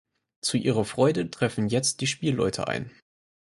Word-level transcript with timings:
Zu 0.41 0.57
ihrer 0.57 0.83
Freude 0.83 1.29
treffen 1.29 1.67
jetzt 1.67 2.01
die 2.01 2.07
Spielleute 2.07 2.67
ein. 2.67 2.89